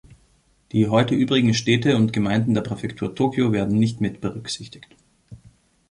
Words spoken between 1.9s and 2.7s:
und Gemeinden der